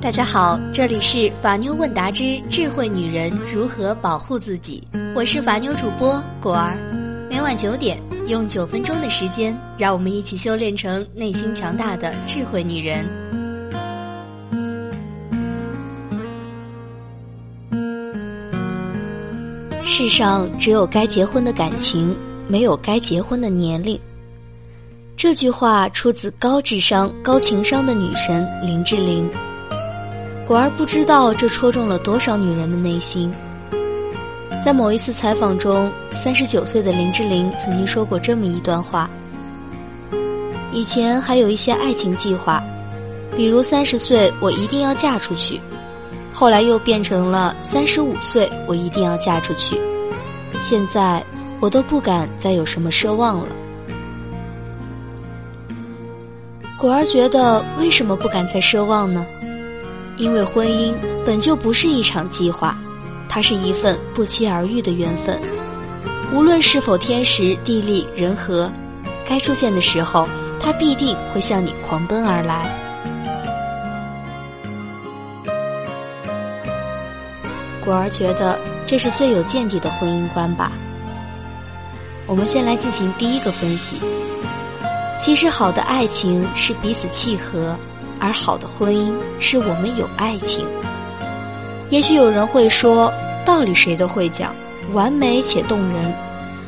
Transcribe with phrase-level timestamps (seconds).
[0.00, 4.80] 大家好，这里是法妞问答之智慧女人如何保护自己，
[5.12, 6.78] 我是法妞主播果儿。
[7.28, 13.04] 每晚九点，用九分钟的时间，让我们一起修炼成内心强大的智慧女人。
[19.84, 23.98] 世上只有该结婚的感情，没有该结婚的年龄。
[25.16, 29.28] 这句话出自高智商、高情商的女神林志玲。
[30.48, 33.30] 果儿不知道这戳中了多少女人的内心。
[34.64, 39.10] 在某一次采访中，三十九岁的林志玲曾经说过这么一段话：
[40.72, 42.62] 以前还有一些爱情计划，
[43.36, 45.60] 比如三十岁我一定要嫁出去，
[46.32, 49.78] 后来又变成了三十五岁我一定要嫁出去，
[50.62, 51.22] 现在
[51.60, 53.48] 我都不敢再有什么奢望了。
[56.78, 59.26] 果儿觉得，为什么不敢再奢望呢？
[60.18, 62.76] 因为婚姻本就不是一场计划，
[63.28, 65.40] 它是一份不期而遇的缘分。
[66.34, 68.70] 无论是否天时地利人和，
[69.26, 70.28] 该出现的时候，
[70.60, 72.68] 它必定会向你狂奔而来。
[77.84, 80.72] 果儿觉得这是最有见地的婚姻观吧。
[82.26, 83.96] 我们先来进行第一个分析。
[85.22, 87.74] 其实，好的爱情是彼此契合。
[88.20, 90.66] 而好的婚姻是我们有爱情。
[91.90, 93.12] 也许有人会说，
[93.44, 94.54] 道理谁都会讲，
[94.92, 96.12] 完美且动人，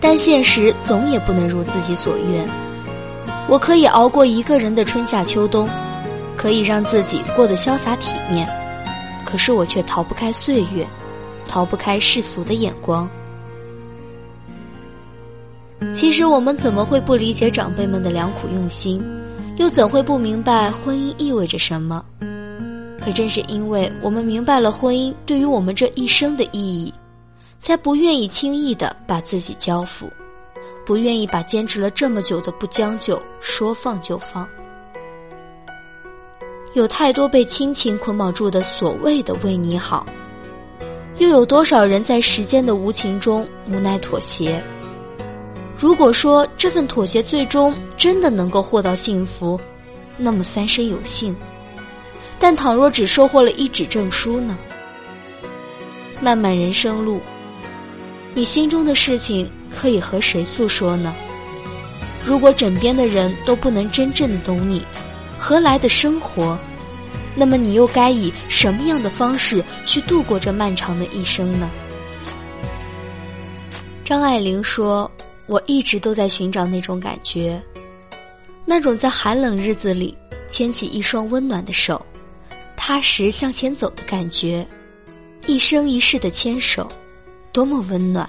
[0.00, 2.48] 但现实总也不能如自己所愿。
[3.48, 5.68] 我可以熬过一个人的春夏秋冬，
[6.36, 8.48] 可以让自己过得潇洒体面，
[9.24, 10.86] 可是我却逃不开岁月，
[11.46, 13.08] 逃不开世俗的眼光。
[15.94, 19.02] 其实我们怎么会不理解长辈们的良苦用心？
[19.56, 22.04] 又怎会不明白婚姻意味着什么？
[23.00, 26.92] 可正是因为我们明白了婚姻对于我们这一生的意义，
[27.60, 30.08] 才不愿意轻易的把自己交付，
[30.86, 34.48] 不愿意把坚持了这么久的不将就说放就放。
[36.74, 40.06] 有太多被亲情捆绑住的所谓的为你好，
[41.18, 44.62] 又有多少人在时间的无情中无奈妥协？
[45.82, 49.60] 如果说这份妥协最终真的能够获到幸福，
[50.16, 51.34] 那么三生有幸；
[52.38, 54.56] 但倘若只收获了一纸证书呢？
[56.20, 57.20] 漫漫人生路，
[58.32, 61.12] 你心中的事情可以和谁诉说呢？
[62.24, 64.86] 如果枕边的人都不能真正的懂你，
[65.36, 66.56] 何来的生活？
[67.34, 71.68] 那么你又该以什么样的方式去度过这漫长的一生呢？
[74.04, 75.10] 张爱玲说。
[75.46, 77.60] 我一直都在寻找那种感觉，
[78.64, 80.16] 那种在寒冷日子里
[80.48, 82.04] 牵起一双温暖的手，
[82.76, 84.66] 踏实向前走的感觉，
[85.46, 86.90] 一生一世的牵手，
[87.52, 88.28] 多么温暖！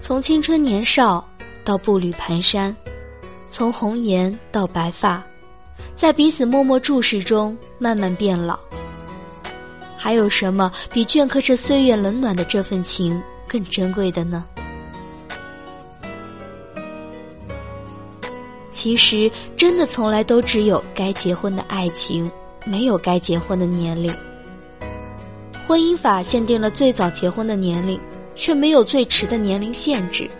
[0.00, 1.26] 从青春年少
[1.64, 2.74] 到步履蹒跚，
[3.50, 5.24] 从红颜到白发，
[5.94, 8.58] 在彼此默默注视中慢慢变老。
[9.96, 14.44] 还有什么比镌刻着岁月冷暖的这份情更珍贵的呢？
[18.76, 22.30] 其实，真的从来都只有该结婚的爱情，
[22.66, 24.14] 没有该结婚的年龄。
[25.66, 27.98] 婚姻法限定了最早结婚的年龄，
[28.34, 30.30] 却没有最迟的年龄限制。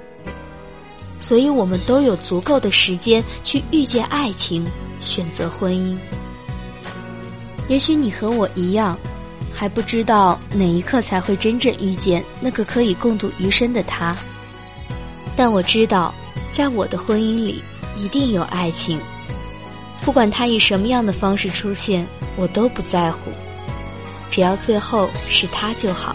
[1.18, 4.66] 所以，我们都有足够的时间去遇见爱情，
[5.00, 5.96] 选择婚姻。
[7.68, 8.98] 也许你和我一样，
[9.50, 14.14] 还不知道哪一刻才会真正遇见那个可以共度余生的他。
[15.34, 16.14] 但我知道，
[16.52, 17.62] 在我的婚姻里。
[17.96, 19.00] 一定有爱情，
[20.02, 23.30] 不管他以什么样的方式出现，我都不在乎，
[24.30, 26.14] 只要最后是他就好。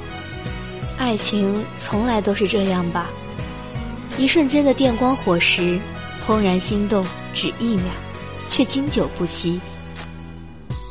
[0.98, 3.10] 爱情从来都是这样吧，
[4.18, 5.80] 一瞬间的电光火石，
[6.24, 7.04] 怦然心动，
[7.34, 7.92] 只一秒，
[8.48, 9.60] 却经久不息。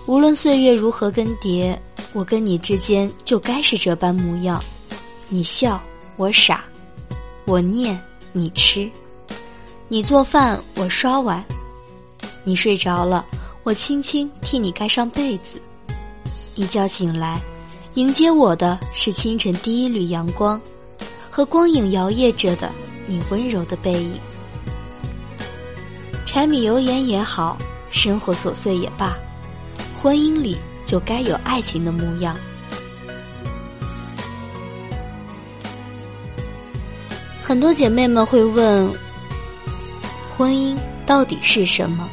[0.07, 1.77] 无论岁月如何更迭，
[2.13, 4.61] 我跟你之间就该是这般模样。
[5.29, 5.81] 你笑，
[6.17, 6.57] 我傻；
[7.45, 7.97] 我念，
[8.33, 8.91] 你痴。
[9.93, 11.43] 你做饭，我刷碗；
[12.45, 13.27] 你睡着了，
[13.65, 15.61] 我轻轻替你盖上被子。
[16.55, 17.43] 一觉醒来，
[17.95, 20.61] 迎接我的是清晨第一缕阳光，
[21.29, 22.71] 和光影摇曳着的
[23.09, 24.13] 你温柔的背影。
[26.25, 27.59] 柴米油盐也好，
[27.91, 29.19] 生活琐碎也罢，
[30.01, 30.57] 婚姻里
[30.87, 32.37] 就该有爱情的模样。
[37.43, 38.89] 很多姐妹们会问。
[40.41, 42.09] 婚姻到底是什么？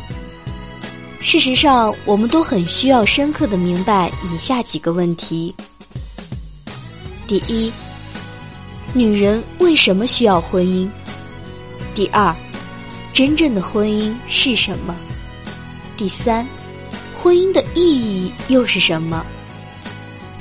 [1.21, 5.55] 事实上，我们都很需要深刻的明白以下几个问题：
[7.25, 7.71] 第一，
[8.91, 10.89] 女人为什么需要婚姻？
[11.95, 12.35] 第二，
[13.13, 14.93] 真正的婚姻是什么？
[15.95, 16.45] 第三，
[17.15, 19.25] 婚姻的意义又是什么？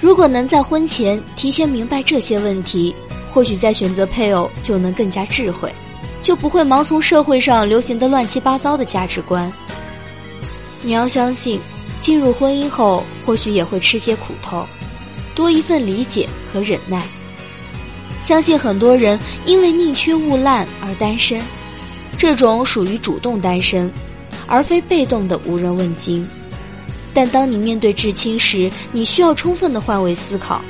[0.01, 2.93] 如果能在婚前提前明白这些问题，
[3.31, 5.73] 或许在选择配偶就能更加智慧，
[6.27, 9.49] 就不会盲从社会上流行的乱七八糟的价值观。
[10.83, 11.61] 你要相信，
[12.01, 14.67] 进入婚姻后或许也会吃些苦头，
[15.37, 17.01] 多一份理解和忍耐。
[18.21, 21.41] 相信很多人因为宁缺毋滥而单身，
[22.19, 23.89] 这种属于主动单身，
[24.49, 26.29] 而非被动的无人问津。
[27.15, 30.61] 但当你面对至亲时，你需要充分的换位思考，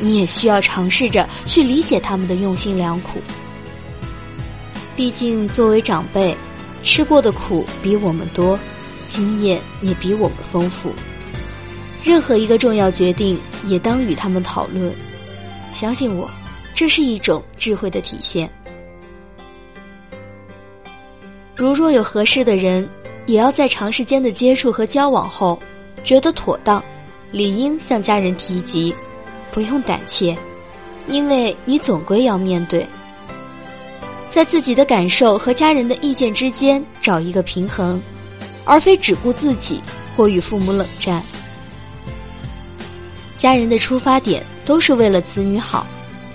[0.00, 3.22] 你也需要尝试着去理解他们的用心良苦。
[4.98, 6.36] 毕竟作为长辈，
[6.82, 8.58] 吃过的苦比我们多，
[9.06, 10.92] 经验也比我们丰富。
[12.02, 14.92] 任何一个重要决定，也当与他们讨论。
[15.70, 16.28] 相信我，
[16.74, 18.50] 这是一种智慧的体现。
[21.54, 22.88] 如若有合适的人，
[23.26, 25.56] 也要在长时间的接触和交往后。
[26.02, 26.82] 觉得妥当，
[27.30, 28.92] 理应向家人提及，
[29.52, 30.36] 不用胆怯，
[31.06, 32.84] 因为你总归要面对。
[34.28, 38.00] 在自己的感受和家人的意见之间找一个平衡，
[38.64, 39.82] 而非只顾自己
[40.14, 41.22] 或与父母冷战。
[43.36, 45.86] 家人的出发点都是为了子女好，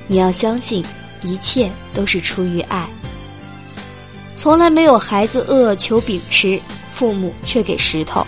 [0.08, 0.84] 你要相信，
[1.22, 2.90] 一切都是出于爱。
[4.36, 6.60] 从来没有孩子饿求饼吃，
[6.92, 8.26] 父母却给石头。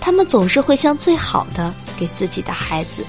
[0.00, 3.04] 他们总是会将最好的给自己的孩子。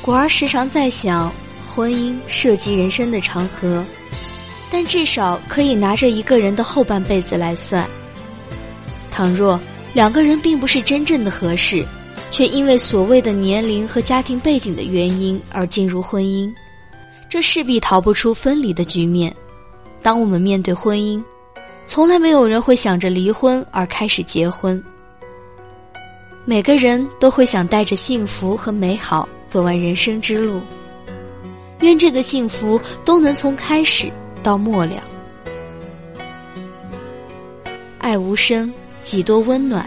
[0.00, 1.30] 果儿时常在想，
[1.68, 3.84] 婚姻涉及人生的长河，
[4.70, 7.88] 但至少可以拿着一个人的后半辈子来算。
[9.10, 9.58] 倘若
[9.94, 11.84] 两个人并不是真正的合适，
[12.30, 16.52] 却因为所谓的年龄和家庭背景的原因而进入婚姻，
[17.28, 19.34] 这势必逃不出分离的局面。
[20.02, 21.22] 当我们面对婚姻，
[21.86, 24.82] 从来没有人会想着离婚而开始结婚。
[26.44, 30.60] 每个人都会想带着幸福和美好走完人生之路。
[31.80, 34.12] 愿这个幸福都能从开始
[34.42, 35.02] 到末了。
[37.98, 39.86] 爱无声，几多温暖，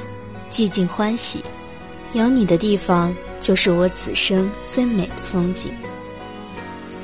[0.51, 1.43] 寂静欢喜。
[2.13, 5.73] 有你的地方，就是我此生最美的风景。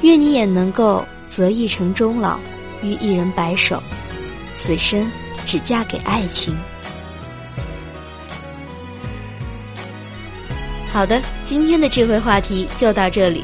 [0.02, 2.38] 愿你也能够择一城终老，
[2.84, 3.82] 与一人白首，
[4.54, 5.10] 此生
[5.44, 6.56] 只嫁给爱情。
[10.92, 13.44] 好的，今天的智慧话题就到这里。